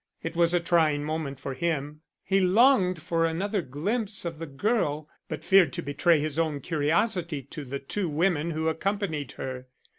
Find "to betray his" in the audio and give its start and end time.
5.73-6.39